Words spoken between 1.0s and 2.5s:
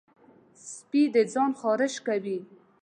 د ځان خارش کوي.